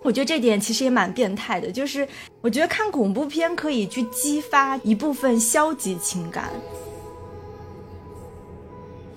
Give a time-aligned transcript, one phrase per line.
[0.00, 2.08] 我觉得这点其实也蛮变态的，就是
[2.40, 6.50] 我觉得看恐怖片可以去激发一部分消极情感。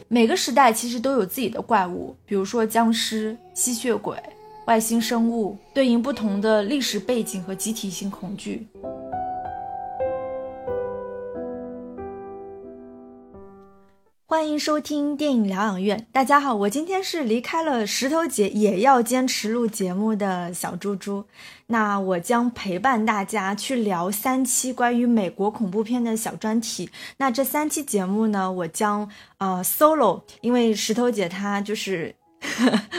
[0.09, 4.17] 每个时代其实都有自己的怪物，比如说僵尸、吸血鬼、
[4.65, 8.67] 外星生物，对应不同的历史背景和集体性恐惧。
[14.41, 16.07] 欢迎收听电影疗养院。
[16.11, 21.23] 大家好，我今天是离开了石头姐也要坚持录节目的小猪猪。
[21.67, 26.89] 那我将陪伴大家去聊三期关于美国恐怖片的小专题。
[27.17, 32.15] 那这三期节目呢，我将呃 solo，因为石头姐她就是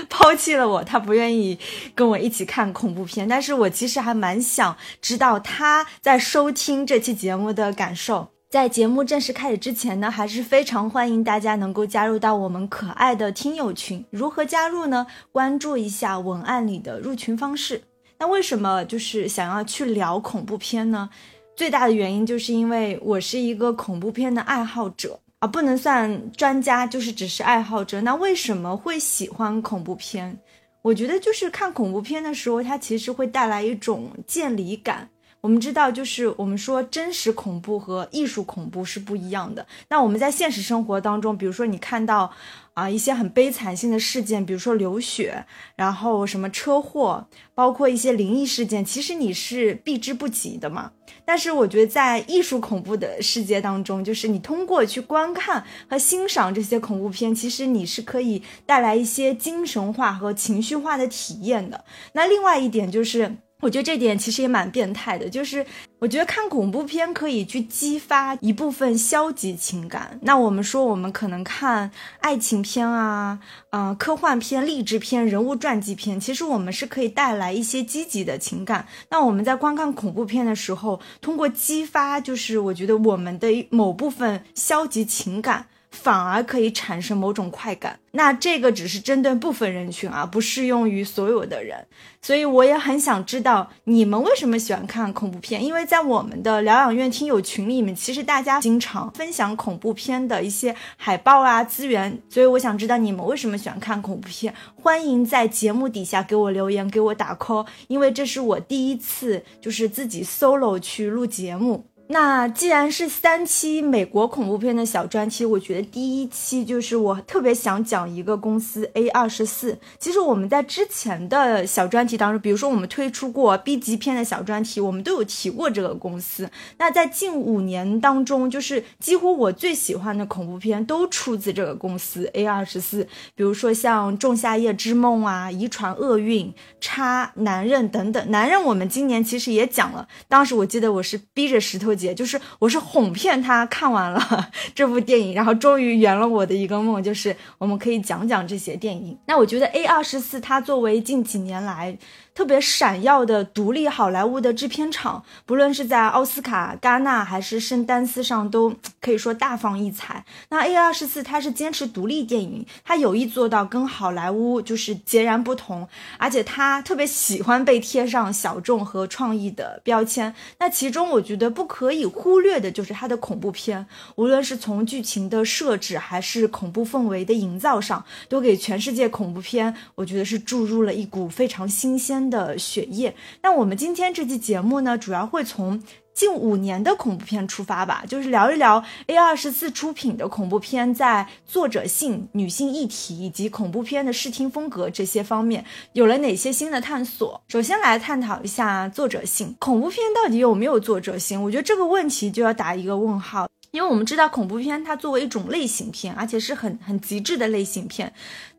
[0.09, 1.59] 抛弃了我，她不愿意
[1.97, 3.27] 跟我一起看恐怖片。
[3.27, 8.29] 但是我其实还蛮想知道她在收听这期节目的感受。
[8.53, 14.05] 在节目正式开始之前呢，还是非常欢迎大家能够加入到我们可爱的听友群。
[14.11, 15.07] 如何加入呢？
[15.33, 17.81] 关注一下文案里的入群方式。
[18.19, 21.09] 那为什么就是想要去聊恐怖片呢？
[21.57, 28.03] 最大的原因就是因为我是一个恐怖片的爱好者啊，不能算专家，就是只是爱好者。
[28.03, 30.39] 那为什么会喜欢恐怖片？
[30.83, 35.09] 我觉得就是看恐怖片的时候，它其实会带来一种见离感。
[35.43, 39.67] 我们知道，就是我们说真实恐怖和艺术恐怖是不一样的。
[39.89, 42.33] 那我们在现实生活当中，比如说你看到
[42.75, 47.27] 啊一些很悲惨性的事件，比如说流血，然后什么车祸，
[47.57, 50.93] 包括一些灵异事件，其实你是避之不及的嘛。
[51.25, 61.85] 但是我觉得在艺术恐怖的世界当中，就是你通过去观看和欣赏这些恐怖片，其实你是可以带来一些精神化和情绪化的体验的。
[62.13, 63.39] 那另外一点就是。
[63.63, 65.65] 我觉得这点其实也蛮变态的，就是
[66.01, 70.19] 我觉得看恐怖片可以去激发一部分消极情感。
[70.23, 73.39] 那我们说，我们可能看爱情片啊，
[73.71, 78.85] 嗯，科幻片、励志片、人物传记片，其实我们是可以带来一些积极的情感。
[79.11, 85.67] 那我们在观看恐怖片的时候，通过激发，就是我觉得我们的某部分消极情感。
[85.93, 91.87] 反而可以产生某种快感，那这个只是针对部分人群啊，不适用于所有的人。
[92.23, 102.21] 所以我也很想知道你们为什么喜欢看恐怖片，因为在我们的疗养院听友群里面，其实大家经常分享恐怖片的一些海报啊资源。
[102.29, 111.87] 所以我想知道你们为什么喜欢看恐怖片，欢迎在节目底下给我留言，给我打 call，因为这是我第一次就是自己 solo 去录节目。
[112.13, 119.79] 那既然是三期美国恐怖片的小专题，我觉得第一期就是我特别想讲一个公司 A 二十四。
[119.99, 126.51] 其实我们在之前的小专题当中，比如说我们推出过 B 级片的小专题，我们都有提过这个公司。
[126.77, 133.09] 那在近五年当中，就是几乎我最喜欢的恐怖片都出自这个公司 A 二十四。
[133.35, 136.47] 比如说像《仲夏夜之梦》啊，《遗传厄运》、
[136.79, 138.31] 《叉男人》等等。
[138.31, 141.97] 男人我们今年其实也讲了，当时我记得我是逼着石头。
[142.15, 149.19] 就是我是哄骗他看完了 这部电影，然后终于圆了我的一个梦，就是我们可以讲讲这些电影。
[149.27, 151.99] 那我觉得 A 二十四它作为近几年来。
[152.35, 160.25] 特别闪耀的独立好莱坞的制片厂，不论是在奥斯卡、戛纳还是圣丹斯上，都可以说大放异彩。
[160.49, 165.87] 那 A 二十四它是坚持独立电影，它有意做到跟好莱坞就是截然不同，
[166.17, 170.35] 而且它特别喜欢被贴上小众和创意的标签。
[170.59, 173.85] 那其中我觉得不可可以忽略的就是它的恐怖片，
[174.15, 182.23] 无论是从剧情的设置还是恐怖氛围的营造上，都给全世界恐怖片我觉得是注入了一股非常新鲜。
[182.31, 183.15] 的血液。
[183.43, 185.83] 那我们今天这期节目呢，主要会从
[186.15, 195.65] 近五年的恐怖片出发吧，就是聊一聊 A 二十四出品的恐怖片在作者性、女性议题以及恐怖片的视听风格这些方面
[195.95, 197.41] 有了哪些新的探索。
[197.49, 201.43] 首先来探讨一下作者性，恐怖片到底有没有作者性？
[201.43, 203.47] 我觉得这个问题就要打一个问号。
[203.71, 208.13] 因为我们知道恐怖片它作为一种类型片，而且是很很极致的类型片，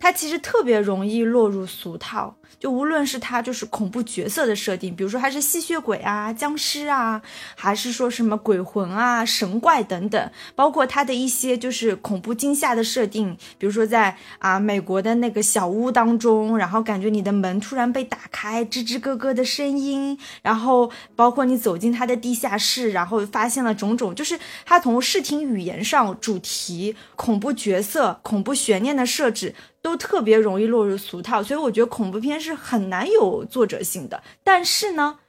[0.04, 2.36] 它其实特别容易落入俗套。
[2.60, 7.22] 就无论是它就是恐怖角色的设定，比如说它是吸血鬼啊、僵尸啊，
[7.56, 29.56] 还是说什么鬼魂啊、神怪等等，包括它的一些就是恐怖惊吓的设定，比如说在啊美国的那个小屋当中，然后感觉你的门突然被打开，吱吱咯咯的声音，然后包括你走进它的地下室，然后发现了种种，就是它从视听语言上、主题、恐怖角色、恐怖悬念的设置。
[29.84, 34.24] 都特别容易落入俗套，所以我觉得恐怖片是很难有作者性的。
[34.42, 35.20] 但是呢，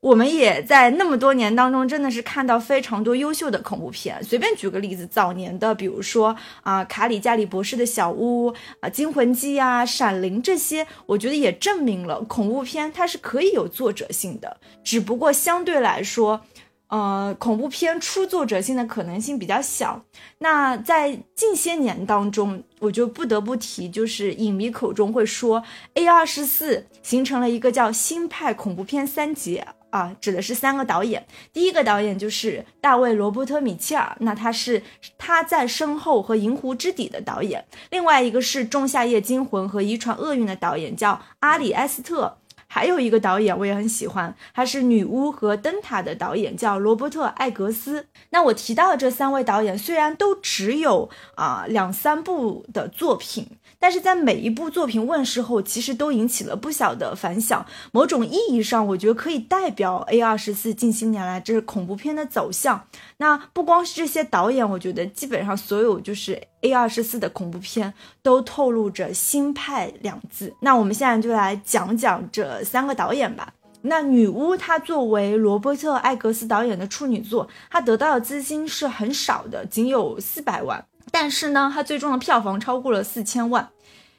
[0.00, 4.22] 我们也在那么多年当中，真的是看到非常多优秀的恐怖片。
[4.22, 16.42] 随便举个例子，早年的，比如说啊，卡里加里博士的小屋啊，惊魂记啊，闪灵这些，我觉得也证明了恐怖片它是可以有作者性的，只不过相对来说。
[16.88, 20.00] 呃，恐怖片出作者性的可能性比较小。
[20.38, 25.62] 那在近些年当中，我就不得不提，就是影迷口中会说
[25.94, 31.26] ，A 二十四形成了一个叫新派恐怖片三杰啊，指的是三个导演。
[31.52, 34.80] 第一个导演就是大卫·罗伯特·米切尔，那他是
[35.18, 37.64] 他在身后和《银湖之底》的导演。
[37.90, 42.38] 另外一个是《仲夏夜惊魂》和《遗传厄运》的导演，叫阿里·埃斯特。
[42.76, 48.06] 还有一个导演我也很喜欢，他是《女巫》和《灯塔》的导演，叫罗伯特·艾格斯。
[48.28, 53.46] 那我提到的这三位导演，虽然都只有啊两三部的作品。
[53.78, 57.64] 但是在每一部作品问世后，其实都引起了不小的反响。
[57.92, 62.86] 某种意义上，我觉得可以代表 A 二十四近些年来这是恐怖片的走向。
[63.18, 67.92] 那不光是这些导演，我觉得基本上所有就是 A 二十四的恐怖片
[68.22, 70.54] 都透露着新派两字。
[70.60, 73.54] 那我们现在就来讲讲这三个导演吧。
[73.82, 80.84] 那女巫她作为罗伯特艾格斯导演的处女作，她得到的资金是很少的，仅有四百万。
[81.12, 83.68] 但是呢，它最终的票房超过了四千万，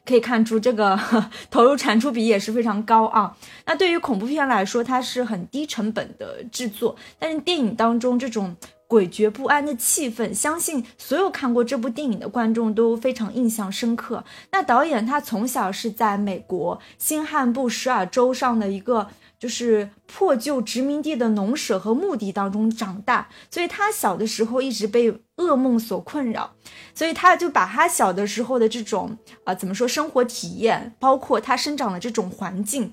[0.05, 0.97] 可以看出这个
[1.51, 3.35] 投入产出比也是非常高啊。
[3.65, 8.55] 那对于恐怖片来说，它是很低成本的制作，但是电影当中这种
[8.87, 14.23] 诡谲不安的气氛，相信所有看过这部电影的观众都非常印象深刻。
[14.51, 19.07] 那导演他从小是在美国新罕布什尔州上的一个。
[19.39, 26.55] 就是破旧殖民地的农舍和墓地当中长大，所以他小的时候一直被噩梦所困扰，
[26.95, 32.91] 所以他就把他小的时候的这种啊怎么说生活体验，包括他生长的这种环境。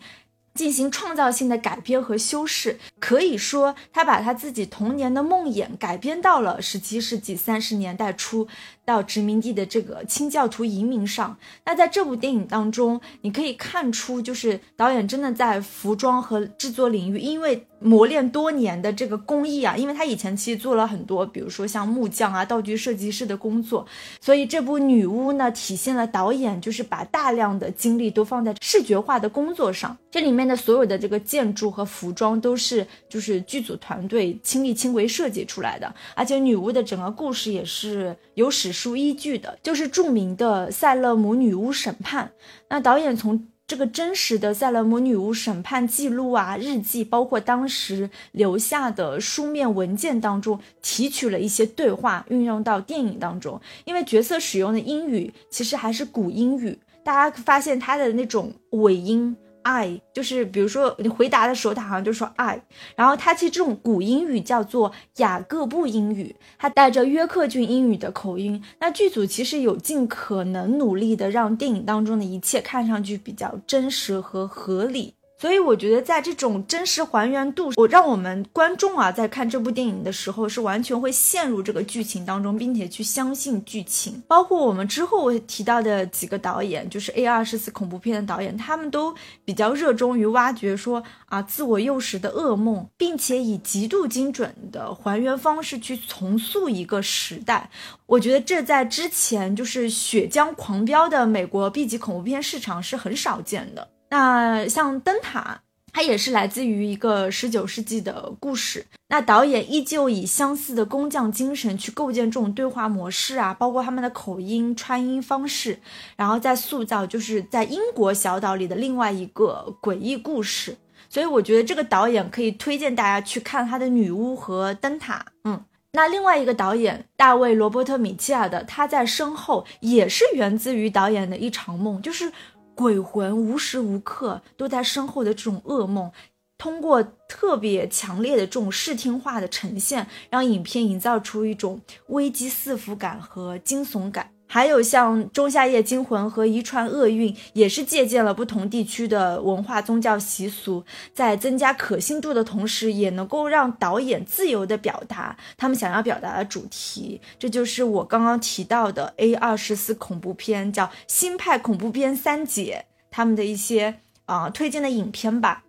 [0.55, 8.47] 进行创造性的改编和修饰，可以说他把他自己童年的梦魇改编到了十七世纪三十年代初
[8.85, 11.37] 到殖民地的这个清教徒移民上。
[11.65, 17.67] 那在这部电影当中，你可以看出，就是导演真的在服装和制作领域，因为。
[17.85, 23.87] 磨练多年的这个工艺啊，因为他以前其实做了很多，比如说像木匠啊、道具设计师的工作，
[24.23, 29.95] 所以这部女巫呢，体现了导演就是把大量的精力都放在视觉化的工作上。
[30.11, 42.31] 这里面的所有的这个建筑和服装都是就是剧组团队亲力亲为设计出来的，而且女巫的整个故事也是有史书依据的，就是著名的塞勒姆女巫审判。
[42.71, 53.59] 那导演从这个真实的塞勒姆女巫审判记录啊、日记，包括当时留下的书面文件当中，提取了一些对话，运用到电影当中。
[53.87, 59.35] 因为角色使用的英语其实还是古英语，大家发现他的那种尾音。
[59.65, 62.63] I 就是，比如说你回答的时候，他好像就说 I，
[62.95, 68.63] 然后他其实这种古英语叫做雅各布英语，他带着约克郡英语的口音。
[68.79, 75.15] 那剧组其实有尽可能努力的让电影当中的一切看上去比较真实和合理。
[75.45, 84.23] 所以我觉得，在这种真实还原度，我让我们观众啊，在看这部电影的时候，是完全会陷入这个剧情当中，并且去相信剧情。
[84.27, 89.15] 包括我们之后会提到的几个导演，就是 A 二十四恐怖片的导演，他们都
[89.45, 97.69] 比较热衷于挖掘说啊，自我幼时的噩梦，并且以极度精准的还原方式去重塑一个时代。
[98.07, 103.89] 我觉得这在之前就是血浆狂飙的美国 B 级恐怖片市场是很少见的。
[104.15, 105.61] 那像灯塔，
[105.93, 108.87] 它也是来自于一个十九世纪的故事。
[109.09, 115.81] 那导演依旧以相似的工匠精神去构建这种对话模式啊，包括他们的口音、穿音方式，
[116.15, 120.77] 然后再塑造就是在英国小岛里的另外一个诡异故事。
[121.09, 125.19] 所以我觉得这个导演可以推荐大家去看他的《女巫》和《灯塔》。
[125.43, 132.31] 嗯，那另外一个导演大卫·罗伯特·米切尔的，他在身后也是源自于导演的一场梦，就是。
[132.75, 136.11] 鬼魂无时无刻都在身后的这种噩梦，
[136.59, 144.34] 通过特别强烈的这种视听化的呈现，让影片营造出一种危机四伏感和惊悚感。
[144.47, 157.21] 还有像《仲夏夜惊魂》和《遗传厄运》，也是借鉴了不同地区的文化、宗教习俗，在增加可信度的同时，也能够让导演自由地表达他们想要表达的主题。
[157.39, 165.65] 这就是我刚刚提到的 A 二十四恐怖片，叫新派恐怖片三姐他们的一些啊推荐的影片吧。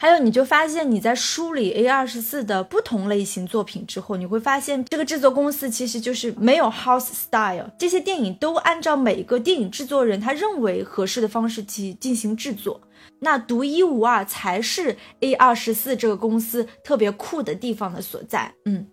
[0.00, 12.80] 还有，你就发现你在梳理 A 二十四的不同类型作品之后，你会发现这个制作公司其实就是没有 house style，这些电影都按照每个电影制作人他认为合适的方式去进行制作。
[13.18, 18.54] 那独一无二才是 A 二十四这个公司特别酷的地方的所在。
[18.66, 18.86] 嗯，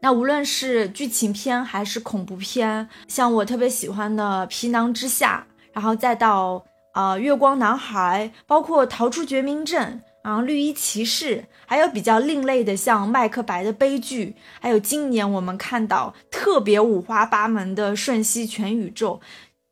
[0.00, 10.02] 那无论是剧情片还是恐怖片，像我特别喜欢的《皮囊之下》，然后再到啊《月光男孩》，包括《逃出绝命镇》。
[10.28, 19.22] 然后绿衣骑士，还有比较另类的，像麦克白的悲剧，还有今年我们看到特别五花八门的瞬息全宇宙。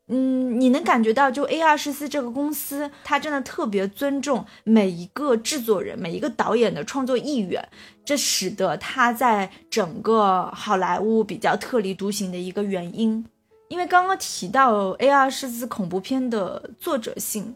[0.09, 7.63] 嗯，你能感觉到，就 A 二十四这个公司，它真的特别尊重每一个制作人、每一个导演的创作意愿，
[8.03, 13.23] 这使得它在整个好莱坞比较特立独行的一个原因。
[13.69, 17.55] 因为刚刚提到 A 二十四恐怖片的作者性。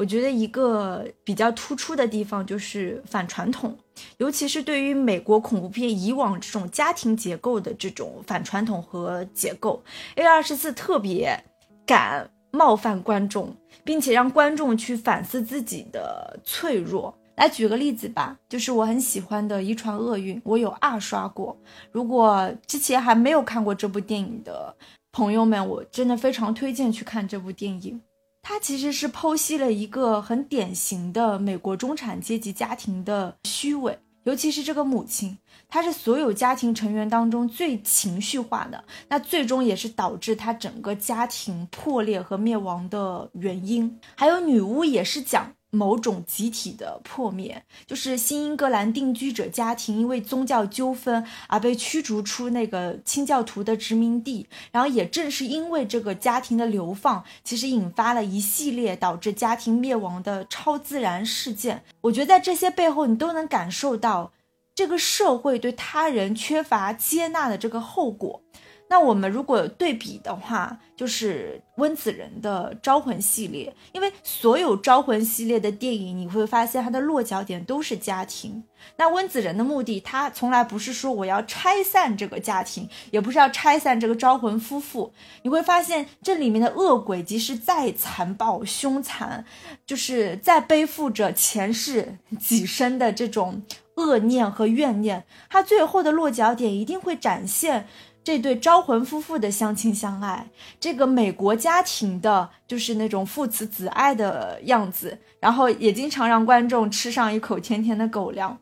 [0.00, 3.76] 我觉得一个比较突出的地方就是反传统，
[4.16, 9.82] 尤其是对于美国恐怖片以往这种家庭结构的这种反传统和结构
[10.14, 11.44] ，A 二十四特别
[11.84, 13.54] 敢冒犯观众，
[13.84, 17.14] 并且让观众去反思自己的脆弱。
[17.36, 21.54] 来举个例子吧，就是我很喜欢的《遗传厄运》，我有二刷过。
[21.92, 24.74] 如果之前还没有看过这部电影的
[25.12, 28.00] 朋友们，我真的非常推荐去看这部电影。
[28.42, 43.98] 他其实是剖析了一个很典型的美国中产阶级家庭的虚伪，尤其是这个母亲，她是所有家庭成员当中最情绪化的，那最终也是导致她整个家庭破裂和灭亡的原因。
[44.16, 45.52] 还有女巫也是讲。
[45.70, 61.84] 某种集体的破灭，就是新英格兰定居者家庭因为宗教纠纷而被驱逐出那个清教徒的殖民地，然后也正是因为这个家庭的流放，其实引发了一系列导致家庭灭亡的超自然事件。
[62.00, 64.32] 我觉得在这些背后，你都能感受到
[64.74, 68.42] 这个社会对他人缺乏接纳的这个后果。
[68.90, 78.60] 那我们如果对比的话，就是温子仁的《招魂》系列，因为所有《招魂》系列的电影，你会发现它的落脚点都是家庭。
[78.96, 85.12] 那温子仁的目的，他从来不是说我要拆散这个家庭，也不是要拆散这个招魂夫妇。
[85.42, 89.44] 你会发现这里面的恶鬼，即使再残暴凶残，
[89.86, 93.62] 就是在背负着前世几生的这种
[93.94, 97.86] 恶念和怨念，他最后的落脚点一定会展现。
[98.30, 100.46] 这对招魂夫妇的相亲相爱，
[100.78, 108.56] 这个美国家庭的就是那种父慈子爱的样子，然后也经常让观众吃上一口甜甜的狗粮。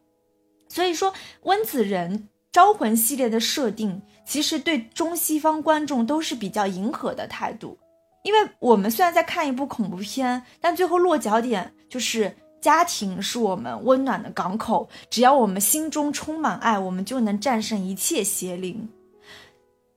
[0.71, 7.77] 所以说，温子仁招魂系列的设定，其实对中西方观众都是比较迎合的态度。
[8.25, 18.89] 因为我们虽然在看一部恐怖片，但最后落脚点就是家庭是我们温暖的港口，只要我们心中充满爱，我们就能战胜一切邪灵。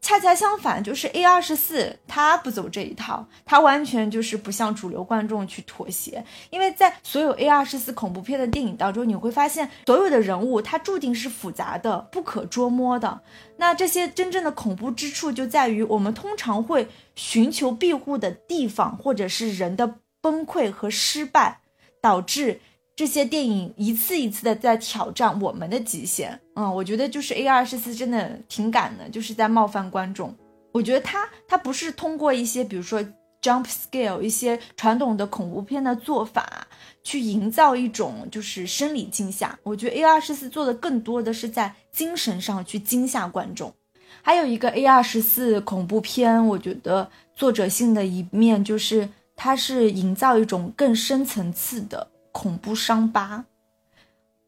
[0.02, 6.24] 恰恰相反，就是 A 二十四，他不走这一套，他完全就是不向主流观众去妥协。
[6.50, 13.22] 因为在所有 A 二十四恐怖片的电影当中，你会发现所有的人物他注定是复杂的、不可捉摸的。
[13.58, 21.60] 那这些真正的恐怖之处就在于，我们通常会寻求庇护的地方，或者是人的崩溃和失败，
[22.02, 22.60] 导致。
[23.02, 30.36] 这些电影一次一次的在挑战我们的极限，嗯，我觉得就是 A 二十四真的挺敢的，就是在冒犯观众。
[30.72, 33.04] 我觉得他他不是通过一些比如说
[33.42, 36.68] jump scale 一些传统的恐怖片的做法
[37.04, 43.74] 去营造一种就是生理惊吓，我觉得 A 二十四做的更多的是在精神上去惊吓观众。
[44.22, 52.11] 还有一个 A 二十四恐怖片，我觉得作者性的一面就是它是营造一种更深层次的。
[52.32, 53.46] 恐怖伤疤，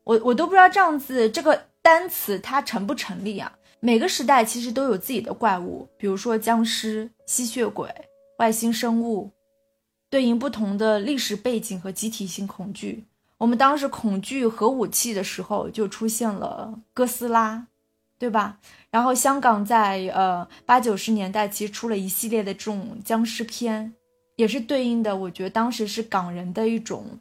[0.03, 3.57] 我我都不知道这样子这个单词它成不成立啊？
[3.79, 7.93] 每个时代其实都有自己的怪物，比如说僵尸、吸血鬼、
[8.39, 9.31] 外星生物，
[10.09, 13.03] 对应不同的历史背景和集体性恐惧。
[13.39, 17.67] 我们当时恐惧核武器的时候，就出现了哥斯拉，
[18.17, 18.59] 对吧？
[18.89, 23.93] 然后香港在呃八九十年代其实出了一系列的这种僵尸片，
[24.37, 27.19] 也是对应的，我觉得当时是港人的一种。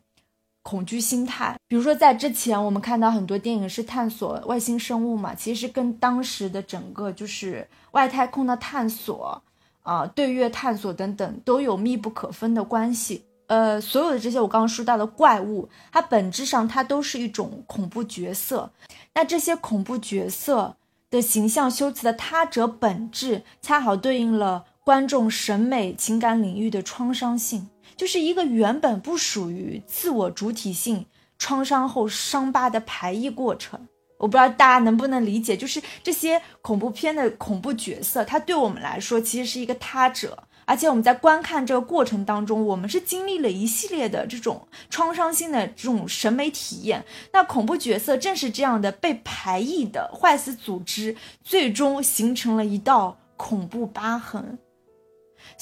[0.63, 9.43] 恐惧心态，比如说在之前，我们看到很多电影是探索外星生物嘛，其实跟当时的整个就是外太空的探索
[9.83, 13.25] 啊、对月探索等等都有密不可分的关系。
[13.49, 18.71] 呃，所有的这些我刚刚说到的怪物，它本质上它都是一种恐怖角色。
[19.13, 20.77] 那这些恐怖角色
[21.11, 27.69] 的形象修辞的他者本质，恰好对应了观众审美情感领域的创伤性。
[28.03, 31.07] 就是一个原本不属于自我主体性
[31.39, 33.87] 创伤后伤疤的排异过程。
[34.19, 40.43] 我不知道大家能不能理解，就是这些恐怖片的恐怖角色，他对我们来说其实是一个他者。
[40.65, 47.05] 而且我们在观看这个过程当中，我们是经历了一系列的这种创伤性的这种审美体验。
[47.33, 54.59] 那恐怖角色正是这样的被排异的坏死组织，最终形成了一道恐怖疤痕。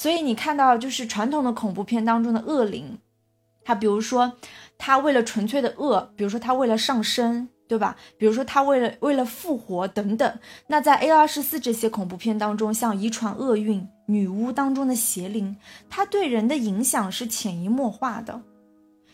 [0.01, 2.97] 所以你看到，就是传统的恐怖片当中的恶灵，
[3.63, 4.33] 他比如说
[4.79, 7.49] 他为了纯粹的恶，比如说他为了上升。
[7.71, 7.95] 对吧？
[8.17, 10.39] 比如说他为了为了复活等等。
[10.67, 15.55] 那在 A 二十四这些恐怖片当中，像遗传厄运、女巫当中的邪灵，
[15.89, 18.41] 它对人的影响是潜移默化的。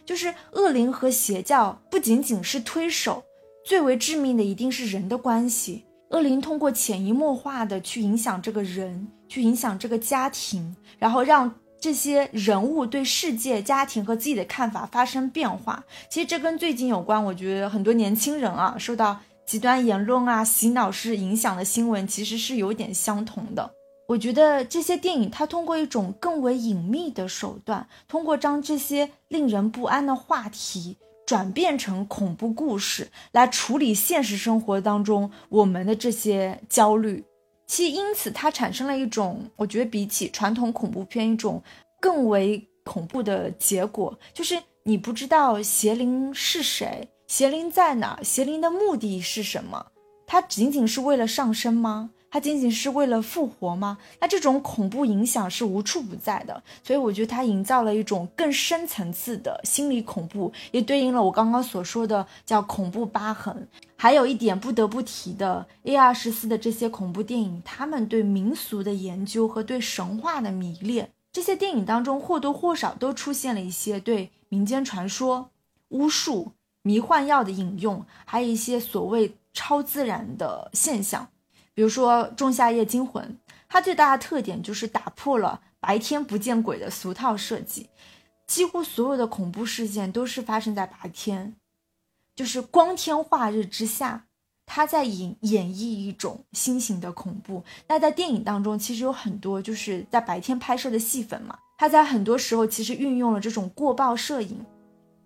[0.03, 3.23] 就是恶灵和邪教不仅仅是推手，
[3.63, 5.85] 最为致命的一定是人的关系。
[6.09, 11.53] 恶灵通过潜移默化的去影响这个人，去影响这个家庭，然后让。
[11.79, 17.23] 这些人物对世界、家庭和自己的看法发生变化，其实这跟最近有关。
[17.23, 23.69] 我觉得很多年轻人啊，受到极端言论啊、洗脑式影响的新闻，其实是有点相同的。
[24.07, 37.23] 我觉得这些电影它通过一种更为隐秘的手段，通过将这些令人不安的话题转变成恐怖故事，来处理现实生活当中我们的这些焦虑。
[37.67, 41.61] 其因此，它产生了一种，我觉得比起传统恐怖片一种
[41.99, 49.87] 更为恐怖的结果，就是你不知道邪灵是谁，邪灵在哪，邪灵的目的是什么，
[50.25, 52.11] 它仅仅是为了上升吗？
[52.37, 53.97] 它仅仅是为了复活吗？
[54.19, 63.67] 那这种恐怖影响是无处不在的，所以我觉得它营造了一种更深层次的心理恐怖，也对应了我刚刚所说的叫恐怖疤痕。
[63.95, 75.49] 还有一点不得不提的，A 二十四的这些恐怖电影，他们对民俗的研究和对神话的迷恋，这些电影当中或多或少都出现了一些对民间传说、
[75.89, 76.51] 巫术、
[76.83, 81.29] 迷幻药的引用，还有一些所谓超自然的现象。
[81.77, 83.23] 比如说《仲夏夜惊魂》，
[83.69, 87.87] 它最大的特点就是打破了白天不见鬼的俗套设计，
[88.47, 91.53] 几乎所有的恐怖事件都是发生在白天，
[92.35, 94.25] 就是光天化日之下，
[94.65, 97.63] 他在演演绎一种新型的恐怖。
[97.87, 104.65] 那在电影当中，其实有很多就是在白天拍摄的戏份嘛，他在很多时候其实运用了这种过曝摄影。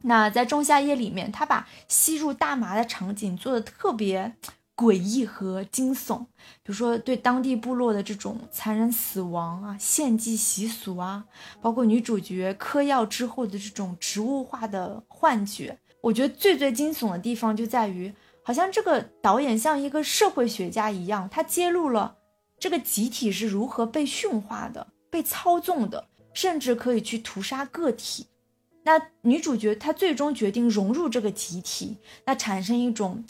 [0.01, 4.35] 那在《仲夏夜》里面，他把吸入大麻的场景做的特别。
[4.81, 6.17] 诡异和惊悚，
[6.63, 11.23] 比如说对当地部落的这种残忍死亡啊、献祭习俗啊，
[11.61, 22.17] 包括女主角嗑药之后的这种植物化的幻觉，我觉得最最惊悚的地方就在于，好像这个导演像一个社会学家一样，他揭露了
[22.57, 28.25] 这个集体是如何被驯化的、被操纵的，甚至可以去屠杀个体。
[28.83, 33.23] 那女主角她最终决定融入这个集体，那产生一种。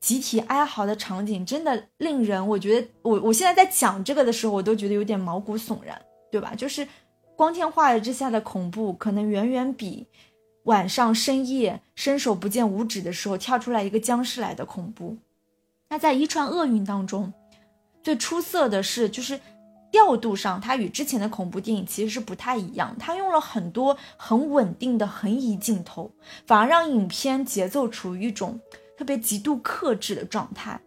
[0.00, 6.54] 集体哀嚎的场景真的令人，我觉得我我现在在讲这个的时候，我都觉得有点毛骨悚然，对吧？
[6.54, 6.86] 就是
[7.34, 10.06] 光天化日之下的恐怖，可能远远比
[10.64, 15.16] 晚上深夜伸手不见五指的时候跳出来一个僵尸来的恐怖。
[15.88, 17.32] 那在遗传厄运当中，
[18.02, 19.40] 最出色的是就是
[19.90, 26.12] 调度上，它与之前的恐怖电影其实是不太一样，它用了很多很稳定的横移镜头，
[26.46, 28.60] 反而让影片节奏处于一种。
[28.96, 30.80] 特别极度克制的状态，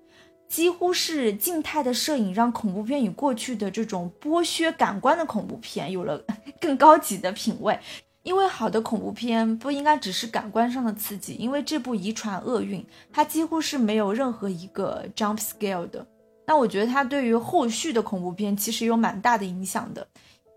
[0.48, 6.24] 几乎是静态的摄影，让恐怖片与过去的这种剥削感官的恐怖片有了
[6.60, 7.80] 更高级的品味。
[8.24, 12.82] 因为好的恐怖片不应该只是感官上的刺激，因为这部《遗传厄运》
[13.14, 16.06] 它几乎是没有任何一个 jump scale 的。
[16.46, 20.06] 那我觉得它对于后续的恐怖片其实有蛮大的影响的。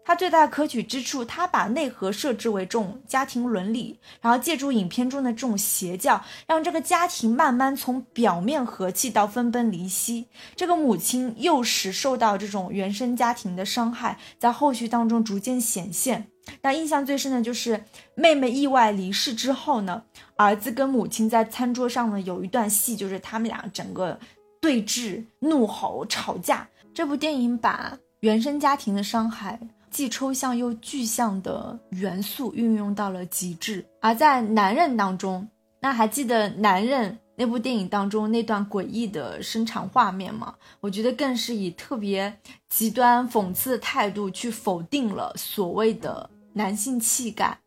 [0.04, 10.26] 它最大的可取之处，它把内核设置为这种家庭伦理，然后借助影片中的这种邪教，让这个家庭慢慢从表面和气到分崩离析。
[10.56, 16.26] 这个母亲幼时受到这种原生家庭的伤害，在后续当中逐渐显现。
[16.62, 17.84] 那印象最深的就是
[18.16, 20.02] 妹妹意外离世之后呢，
[20.34, 24.18] 儿子跟母亲在餐桌上呢有一段戏，就是他们俩整个
[24.60, 26.68] 对峙、怒吼、吵架。
[26.92, 29.60] 这部电影把原生家庭的伤害。
[29.92, 35.46] 既抽象又具象的元素运用到了极致，而在男人当中，
[35.80, 40.54] 那还记得男人那部电影当中那段诡异的生产画面吗？
[40.80, 42.34] 我觉得更是以特别
[42.70, 47.58] 极端讽刺的态度去否定了所谓的男性气概。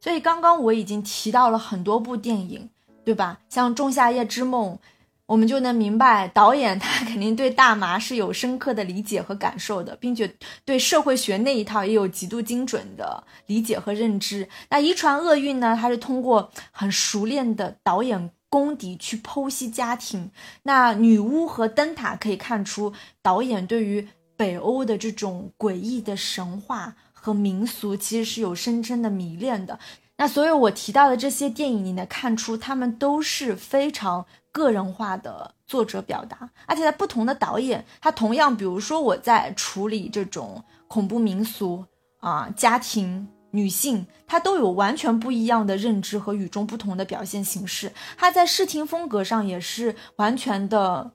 [0.00, 2.68] 所以刚刚我已经提到了很多部电影，
[3.04, 3.38] 对吧？
[3.48, 4.74] 像《仲夏夜之梦》。
[5.32, 10.30] 我们就能明白，导演他肯定对大麻是有深刻的理解和感受的，并且
[10.62, 14.46] 对社会学那一套也有极度精准的理解和认知。
[14.68, 15.74] 那遗传厄运呢？
[15.80, 20.30] 他是通过很熟练的导演功底去剖析家庭。
[20.64, 22.92] 那女巫和灯塔可以看出，
[23.22, 29.78] 导演对于北欧的这种诡异的神话和民俗，其实是有深深的迷恋的。
[30.18, 34.26] 那所有我提到的这些电影，你能看出他们都是非常。
[34.52, 41.84] 个人化的作者表达，而且在不同的导演，他同样，比如说我在处理这种恐怖民俗
[42.20, 47.90] 啊、家庭、女性，他都有完全不一样的认知和与众不同的表现形式。
[48.16, 51.10] 他在视听风格上也是完全的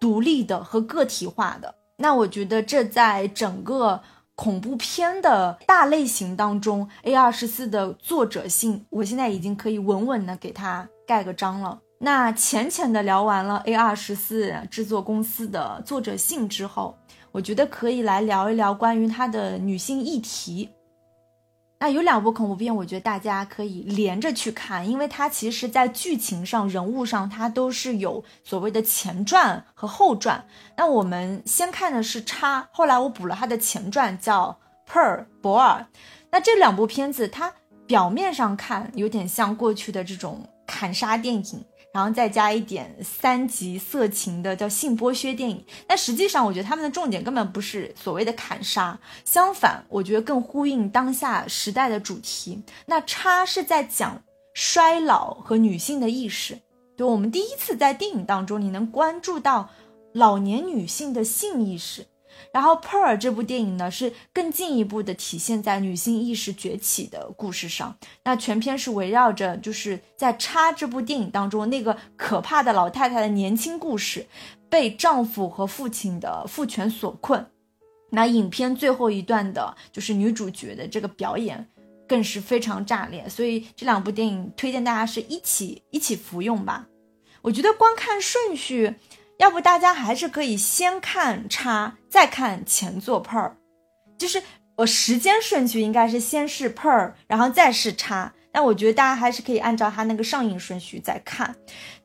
[0.00, 1.74] 独立的和个体化的。
[1.98, 4.02] 那我觉得这在整个
[4.34, 11.80] 恐怖片的大类型当中，A 二十四的作者性，我现在已经可以稳稳的给他盖个章了。
[11.98, 16.98] 那浅浅的聊完了 A 二十四制作公司的作者性之后，
[17.32, 20.68] 我觉得可以来聊一聊关于它的女性议题。
[21.78, 30.46] 那有两部恐怖片，我觉得大家可以连着去看，因为它其实，在剧情上、人物上，它都是有所谓的前传和后传。
[30.76, 34.58] 那我们先看的是叉，后来我补了它的前传，叫
[34.90, 35.86] Per 博尔。
[36.30, 37.52] 那这两部片子，它
[37.86, 41.64] 表面上看有点像过去的这种砍杀电影。
[41.96, 52.62] 然后再加一点三级色情的叫性剥削电影，但实际上我觉得他们的重点根本不是所谓的砍杀，相反，我觉得更呼应当下时代的主题。
[52.84, 56.58] 那叉是在讲衰老和女性的意识，
[56.98, 59.70] 对我们第一次在电影当中你能关注到
[60.12, 62.04] 老年女性的性意识。
[62.52, 67.96] 然后《，Per》这部电影呢，是更进一步的体现在女性意识崛起的故事上。
[68.24, 74.26] 那全片是围绕着就是在《叉》这部电影当中那个可怕的老太太的年轻故事，
[74.68, 77.46] 被丈夫和父亲的父权所困。
[78.10, 81.68] 那影片最后一段的就是女主角的这个表演，
[82.08, 83.28] 更是非常炸裂。
[83.28, 86.86] 所以这两部电影推荐大家是一起一起服用吧。
[87.42, 88.94] 我觉得观看顺序。
[89.38, 93.52] 要不大家还是可以先看叉，再看前作 Per，
[94.18, 94.42] 就是
[94.76, 98.32] 我时间顺序应该是先是 Per，然后再是叉。
[98.50, 101.54] 但我觉得大家还是可以按照它那个上映顺序再看。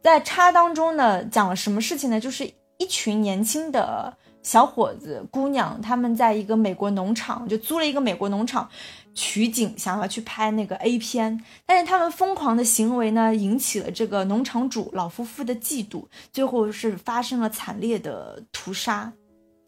[0.01, 2.19] 在叉当中呢，讲了什么事情呢？
[2.19, 8.69] 就是一群年轻的小伙子、姑娘，他们在一个美国农场，就租了一个美国农场。
[9.13, 19.11] 取景想要去拍那个 A 片，但是他们疯狂的行为呢，引起了这个农场主老夫妇的嫉妒，最后是发生了惨烈的屠杀。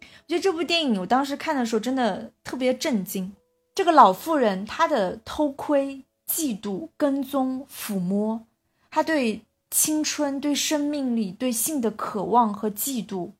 [0.01, 3.33] 我觉得这部电影我当时看的时候真的特别震惊。
[3.75, 8.45] 这个老妇人她的偷窥、嫉妒、跟踪、抚摸，
[8.89, 13.31] 她对青春、对生命力、对性的渴望和嫉妒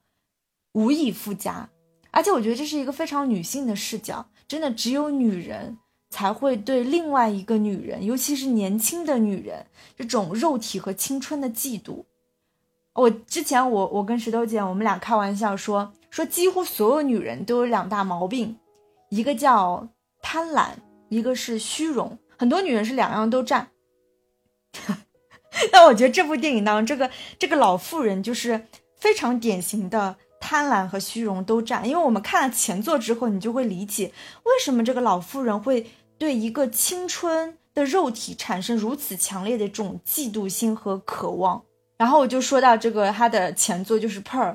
[0.74, 1.70] 无以复加。
[2.12, 5.78] 而且我觉得这是一个非常女性的视角，真的只有女人。
[6.14, 9.66] 才会对另外一个女人，尤其是年轻的女人，
[9.98, 12.04] 这种肉体和青春的嫉妒。
[12.94, 18.60] 我之前我我跟石头姐我们俩开玩笑说说，几乎所有女人都有两大毛病，
[19.10, 19.88] 一个叫
[20.22, 20.68] 贪婪，
[21.10, 22.20] 一个是虚荣。
[22.38, 23.70] 很多女人是两样都占。
[25.74, 30.18] 那我觉得这部电影当中，这个这个老妇人就是非常典型的。
[30.46, 34.12] 贪婪和虚荣都占，因为我们看了前作之后，你就会理解
[34.44, 35.88] 为什么这个老妇人会
[36.24, 41.62] 对一个青春的肉体产生如此强烈的这种嫉妒心和渴望。
[41.98, 44.52] 然后我就说到这个，他的前作就是《Pearl》。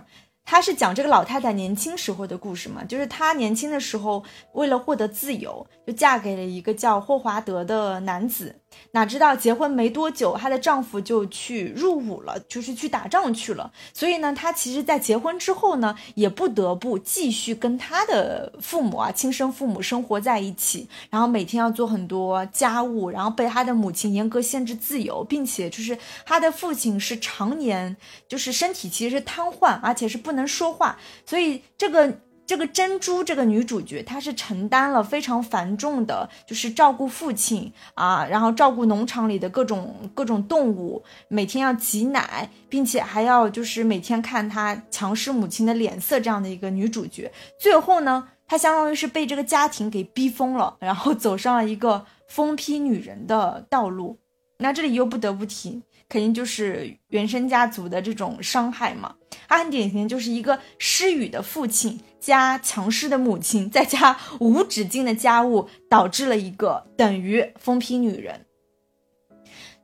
[0.46, 8.54] 他是讲这个老太太年轻时候的故事嘛，就是她年轻的时候为了获得自由，就嫁给了一个叫霍华德的男子。
[8.90, 13.70] 哪知道结婚没多久，她的丈夫就去入伍了，就是去打仗去了。
[13.94, 30.48] 所以呢，她其实，在结婚之后呢，也不得不继续跟她的父母啊，亲生父母生活在一起，然后每天要做很多家务，然后被她的母亲严格限制自由，并且就是她的父亲是常年就是身体其实是瘫痪，而且是不能。
[30.48, 47.30] 说话，所以这个这个珍珠这个女主角，她是承担了非常繁重的，就是照顾父亲啊，然后照顾农场里的各种各种动物，每天要挤奶，并且还要就是每天看她强势母亲的脸色这样的一个女主角。
[47.60, 54.18] 最后呢，她相当于是被这个家庭给逼疯了，然后走上了一个疯批女人的道路。
[54.60, 55.82] 那这里又不得不提。
[56.10, 59.14] 肯定就是原生家族的这种伤害嘛，
[59.46, 68.44] 他很典型，就是一个失语的父亲加强势的母亲，再加无止境的家务，导致了一个等于疯批女人。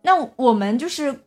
[0.02, 1.20] 那我们就是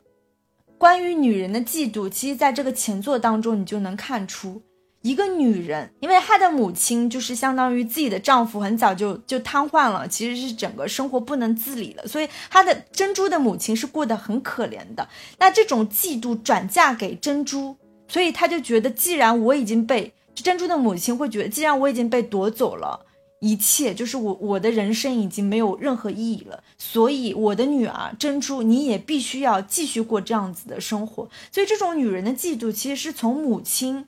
[0.77, 4.61] 关于女人的嫉妒，其实在这个前作当中，你就能看出。
[5.03, 15.07] 一个女人，因为她的母亲就是相当于自己的丈夫很早就就瘫痪了，其实是整个生活不能自理了，所以她的珍珠的母亲是过得很可怜的。
[15.37, 20.11] 那这种嫉妒转嫁给珍珠，所以她就觉得，既然我已经被
[20.43, 23.05] 珍珠的母亲会觉得，既然我已经被夺走了
[23.41, 31.29] 一切，就是我我的人生已经没有任何意义了，所以我的女儿珍珠，你也必须要继续过这样子的生活。
[31.51, 34.07] 所以这种女人的嫉妒，其实是从母亲。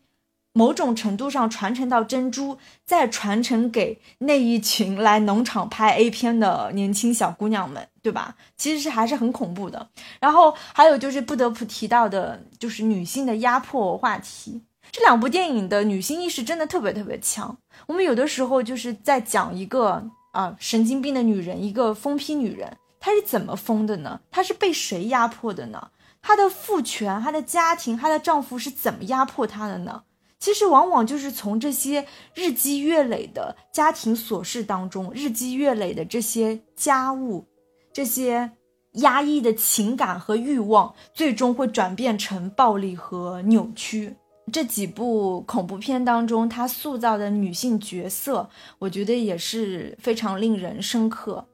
[0.52, 8.36] 某种程度上传承到珍珠，再传承给那一群来农场拍 A 片的年轻小姑娘们，对吧？
[8.58, 9.90] 其实是还是很恐怖的。
[10.20, 14.62] 然后还有就是不得不提到的，就是女性的压迫话题。
[14.92, 17.58] 这两部电影的女性意识真的特别特别强。
[17.88, 24.20] 我们有的时候就是在讲一个啊神经病的女人，一个疯批女人，她是怎么疯的呢？
[24.32, 25.90] 她是被谁压迫的呢？
[26.22, 30.04] 她的父权、她的家庭、她的丈夫是怎么压迫她的呢？
[30.40, 37.46] 其实往往就是从这些日积月累的家庭琐事当中，日积月累的这些家务，
[37.94, 38.50] 这些
[38.94, 44.16] 压抑的情感和欲望，最终会转变成暴力和扭曲。
[44.52, 51.48] 这几部恐怖片当中，他塑造的女性角色，我觉得也是非常令人深刻。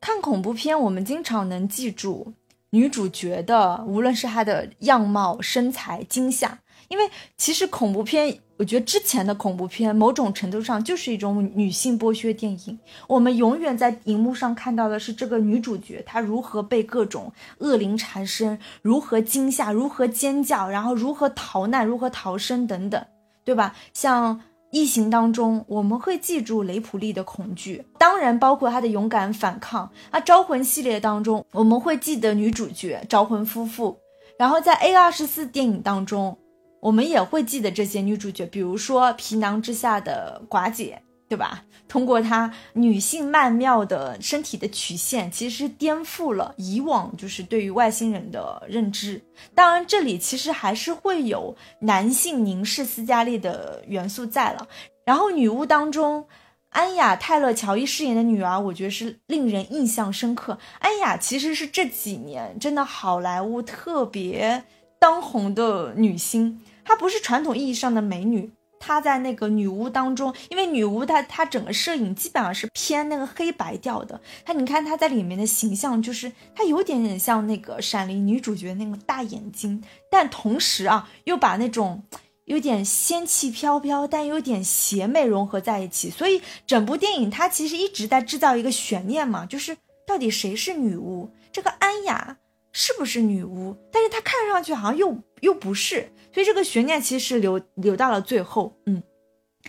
[0.00, 2.34] 看恐怖片，我们经常能记住
[2.70, 6.58] 女主角的，无论是她的样貌、身材、惊吓。
[6.94, 12.78] 因为其实恐怖片，我觉得之前的恐怖片某种程度上就是一种女性剥削电影。
[13.08, 23.04] 我们永远在荧幕上看到的是这个女主角她如何被各种恶灵缠身，如何惊吓，如何尖叫，然后如何逃难，如何逃生等等，
[23.44, 23.74] 对吧？
[23.92, 29.90] 像异形当中，我们会记住雷普利的恐惧，当然包括她的勇敢反抗。
[30.10, 33.98] 啊，招魂系列当中，我们会记得女主角招魂夫妇。
[34.38, 36.38] 然后在 A 二十四电影当中。
[36.84, 41.64] 我们也会记得这些女主角，比如说皮囊之下的寡姐，对吧？
[41.88, 49.18] 通过她女性曼妙的身体的曲线，其实颠覆了以往就是对于外星人的认知。
[49.54, 54.68] 当然，这里其实还是会有男性凝视斯嘉丽的元素在了。
[55.06, 56.26] 然后女巫当中，
[56.68, 60.58] 安雅泰勒乔伊饰演的女儿，我觉得是令人印象深刻。
[60.80, 64.62] 安雅其实是这几年真的好莱坞特别
[64.98, 66.60] 当红的女星。
[66.84, 82.02] 她不是传统意义上的美女，她在那个女巫当中，因为女巫她她整个摄影基本上是偏那个黑白调的，她你看她在里面的形象就是她有点点像那个闪灵女主角那个大眼睛，但同时啊又把那种
[82.44, 91.30] 有点仙气飘飘但有点邪魅融合在一起，所以整部电影它其实一直在制造一个悬念嘛，就是到底谁是女巫？
[91.50, 92.36] 这个安雅。
[92.76, 93.74] 是不是女巫？
[93.90, 98.76] 但是她看上去好像又又不是，所以这个悬念其实留留到了最后。
[98.84, 99.00] 嗯，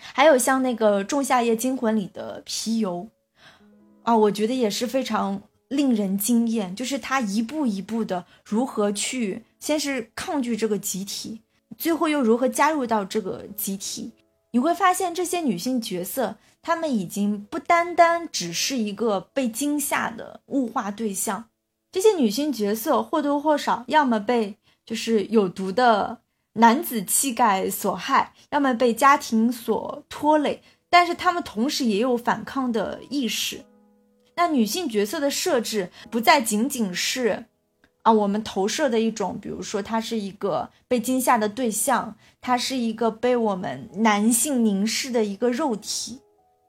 [0.02, 3.08] 还有像那个《仲夏夜惊魂》里的皮尤
[4.02, 11.42] 啊，我觉得也是非常令人惊艳，就是她一步一步的如何去，先是抗拒这个集体，
[11.78, 14.12] 最后又如何加入到这个集体。
[14.52, 21.50] 你会发现这些女性角色，她们已经不单单只是一个被惊吓的物化对象。
[21.96, 26.18] 这些女性角色或多或少，要么被就是有毒的
[26.56, 33.64] 男子气概所害，要么被家庭所拖累，但是她们同时也有反抗的意识。
[34.36, 37.46] 那女性角色的设置不再仅仅是
[38.02, 46.20] 啊，我们投射的一种，比如说她是一个被惊吓的对象，她是一个被我们男性凝视的一个肉体，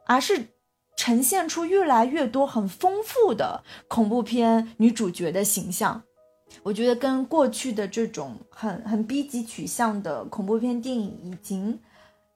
[0.07, 0.51] 而是。
[0.97, 6.03] 呈现出越来越多很丰富的恐怖片女主角的形象，
[6.63, 11.79] 我觉得跟过去的这种很很 B 级取向的恐怖片电影已经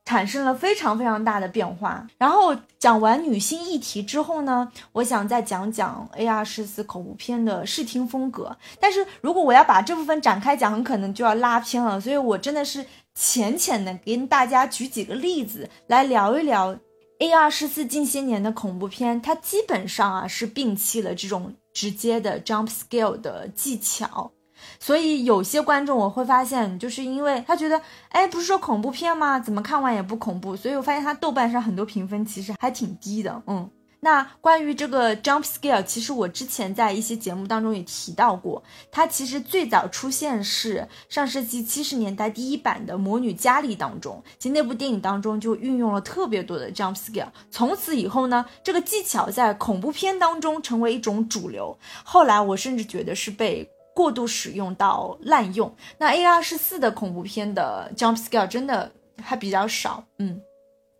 [0.04, 2.06] 产生了非常非常大的变化。
[2.18, 8.56] 然后讲完女性议题之后呢，我想再讲讲 A R 十四恐怖片的视听风格。
[8.78, 16.78] 但是如果我要把这部分展开讲，很可能就要拉偏了，所以我真的是浅浅的跟大家举几个例子来聊一聊。
[17.20, 24.32] A 二十四近些年的恐怖片，它基本上啊是摒弃了这种直接的 jump scale 的技巧，
[24.78, 29.38] 所以有些观众我会发现，就是因为他觉得，哎，不是说恐怖片吗？
[29.38, 33.70] 怎么看完也不恐怖，所以我发现他豆瓣上很多评分其实还挺低的，嗯。
[34.00, 47.28] 那关于这个 jump scare，其实我之前在一些节目当中也提到过，它其实最早出现是上世纪七十年代第一版的《魔女佳丽》当中，其实那部电影当中就运用了特别多的 jump scare。
[47.50, 51.78] 从此以后呢，这个技巧在恐怖片当中成为一种主流。
[52.04, 53.70] 后来我甚至觉得是被。
[53.92, 55.74] 过度使用到滥用。
[55.98, 60.40] 那 A 二十四的恐怖片的 jump scare 真的还比较少，嗯。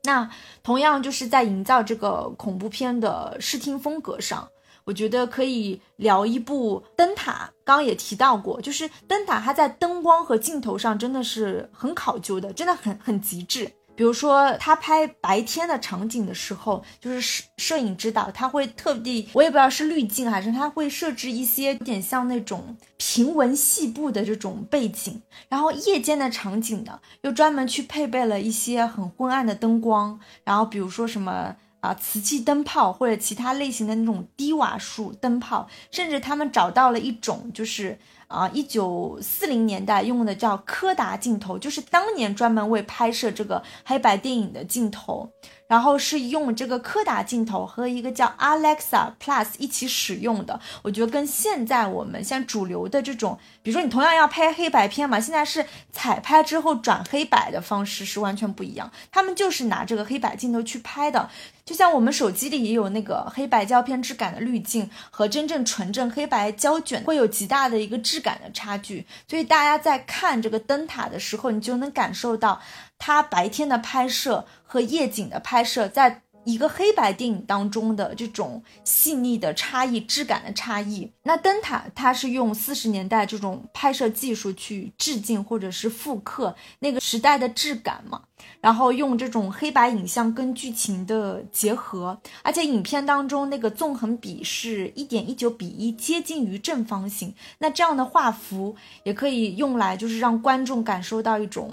[0.03, 0.31] 那
[0.63, 4.49] 同样就是在营造这个恐怖片的视听风格上，
[4.85, 7.33] 我觉得可以聊一部《灯塔》。
[7.65, 13.71] 刚刚也提到过，就是《灯塔》它在灯光和镜头上真的是很考究的，真的很很极致。
[14.01, 37.99] 比如说，他拍白天的场景的时候，就是摄摄影指导，他会特地，我也不知道是滤镜还是他会设置一些有点像那种平纹细布的这种背景，然后夜间的场景呢，又专门去配备了一些很昏暗的灯光，然后比如说什么啊瓷器灯泡或者其他类型的那种低瓦数灯泡，甚至他们找到了一种就是。
[38.31, 45.33] 啊，一九四零年代用的叫柯达镜头，就是当年专门为拍摄这个黑白电影的镜头。
[45.67, 58.91] 然后是用这个柯达镜头和一个叫 Alexa Plus 一起使用的，我觉得跟现在我们像主流的这种，比如说你同样要拍黑白片嘛，现在是彩拍之后转黑白的方式是完全不一样。
[59.13, 61.31] 他们就是拿这个黑白镜头去拍的，
[61.65, 69.07] 就像我们手机里也有那个黑白胶片质感的滤镜，和真正纯正黑白胶卷会有极大的一个质感的差距。
[69.29, 72.61] 所以大家在看这个灯塔的时候，你就能感受到。
[73.03, 81.11] 它白天的拍摄和夜景的拍摄，在一个黑白电影当中的这种细腻的差异、质感的差异。
[81.23, 88.23] 那灯塔它是用四十年代这种拍摄技术去致敬或者是复刻那个时代的质感嘛，
[88.61, 97.35] 然后用这种黑白影像跟剧情的结合，而且影片当中那个纵横比是一点一九比一，接近于正方形。
[97.59, 98.75] 那这样的画幅
[99.05, 101.71] 也可以用来就是让观众感受到一种。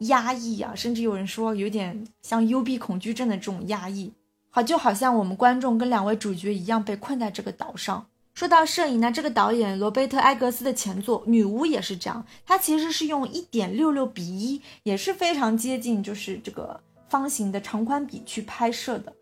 [0.00, 4.12] 压抑啊，甚至有人说有点像幽闭恐惧症的这种压抑，
[4.50, 8.06] 好，就好像我们观众跟两位主角一样被困在这个岛上。
[8.32, 19.12] 说到摄影呢，这个导演罗贝特·埃格斯的前作《女巫》也是这样，他其实是用一点六六比一，也是非常接近就是这个方形的长宽比去拍摄的。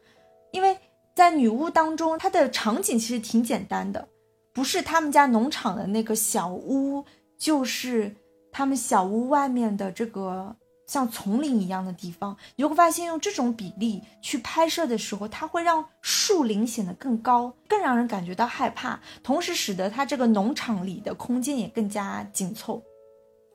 [0.52, 0.76] 因为
[1.14, 4.06] 在《女巫》当中，它的场景其实挺简单的，
[4.52, 7.02] 不是他们家农场的那个小屋，
[7.38, 8.14] 就是
[8.52, 10.54] 他们小屋外面的这个。
[10.86, 22.80] 像丛林一样的地方，你就会发现用这种比例去拍摄的时候，它会让树林显得更高，更让人感觉到害怕，同时使得它这个农场里的空间也更加紧凑。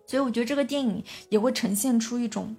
[0.08, 2.54] 所以我觉得这个电影也会呈现出一种，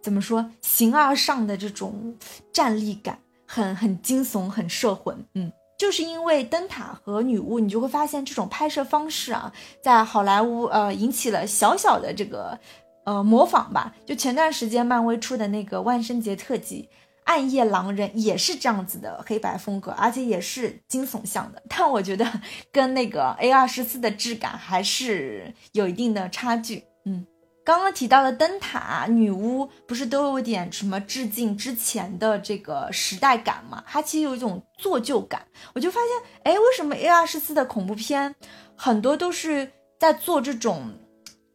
[0.00, 2.16] 怎么说，形而上的这种
[2.52, 5.16] 站立感，很很惊悚，很摄魂。
[5.34, 12.56] 嗯，就是因为灯塔和女巫，你就会发现这种拍摄方式啊，在好莱坞呃引起了小小的这个。
[13.04, 16.88] 呃，模仿吧，就前段时间漫威出的那个万圣节特辑
[17.24, 21.62] 《暗夜狼人》也是这样子的黑白风格，而且也是惊悚向的。
[21.68, 22.24] 但我觉得
[22.70, 26.84] 跟那个 A 二十四的质感还是有一定的差距。
[27.04, 27.26] 嗯，
[27.64, 33.82] 刚刚提到的灯塔、女巫，不是都有点什么致敬之前的这个时代感嘛？
[33.86, 35.44] 它其实有一种做旧感。
[35.74, 38.34] 我就发现，哎，为什么 A 二十四的恐怖片
[38.76, 40.92] 很多都是在做这种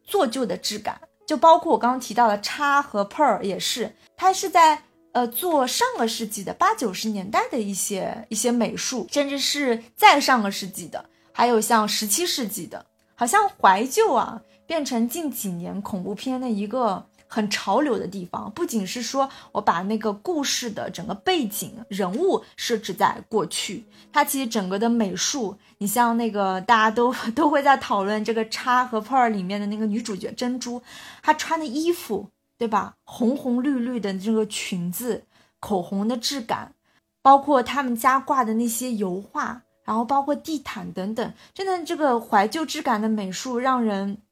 [0.04, 1.00] 做旧的质感？
[1.28, 17.04] 就包括我刚刚提到的叉和 Per 也是，它是在呃做上个世纪的八九十年代的一些一些美术，甚至是再上个世纪的，还有像十七世纪的，好像怀旧啊，变成近几年恐怖片的一个。
[17.28, 30.82] 很潮流的地方，不仅是说我把那个故事的整个背景人物设置在过去，它其实整个的美术，你像那个大家都 都会在讨论这个《叉》和《Per》里面的那个女主角珍珠，
[31.22, 32.96] 她穿的衣服，对吧？
[33.04, 35.24] 红红绿绿的这个裙子，
[35.60, 36.74] 口红的质感，
[37.22, 44.22] 包括他们家挂的那些油画，然后包括地毯等等，真的这个怀旧质感的美术让人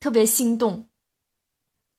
[0.00, 0.86] 特别心动。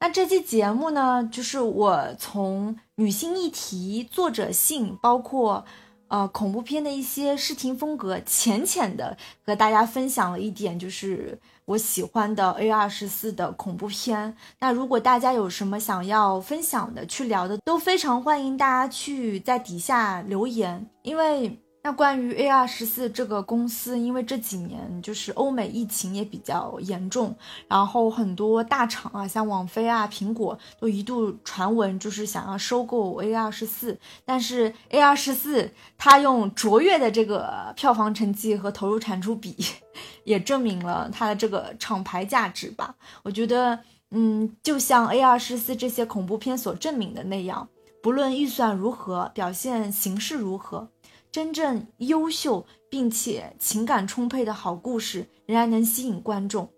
[0.03, 5.63] 那这期节目呢，就是我从女性议题、作者性，包括
[6.07, 14.35] 呃恐怖片的一些视听风格，浅浅的和大家分享了一点，就是我喜欢的 A 二十四的恐怖片。
[14.59, 21.61] 那如果大家有什么想要分享的、去聊的，都非常欢迎大家去在底下留言，因为。
[21.83, 27.35] 那关于 A 二十四这个公司，因为这几年就是欧美疫情也比较严重，
[27.67, 39.57] 然后很多大厂啊，像网飞啊、苹果都一度传闻就是想要收购 A 二十四，但是 A 二十四它用卓越的这个票房成绩和投入产出比，
[40.23, 42.93] 也证明了它的这个厂牌价值吧。
[43.23, 43.79] 我觉得，
[44.11, 47.67] 嗯，就像 A 二十四这些恐怖片所证明的那样，
[48.03, 50.87] 不论预算如何，表现形式如何。
[51.31, 56.69] 真正优秀并且情感充沛的好故事仍然能吸引观众。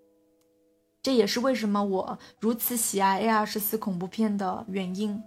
[1.02, 5.22] 这也是为什么我如此喜爱 A 二十四恐怖片的原因。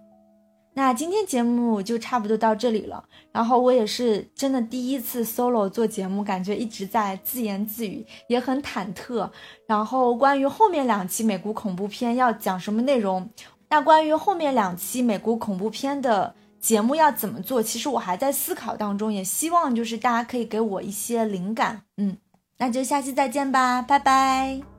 [0.73, 3.03] 那今天节目就差不多到这里了。
[3.33, 9.31] 然后我也是真的第一次 solo 做节目，感觉一直在自言自语，也很忐忑。
[9.67, 13.29] 然后关于后面两期美国恐怖片要讲什么内容，
[13.69, 21.83] 那关于后面两期美国恐怖片的节目要怎么做，其实我还在思考当中，也希望就是大家可以给我一些灵感。
[21.97, 22.17] 嗯，
[22.59, 24.76] 那就下期再见吧，拜拜。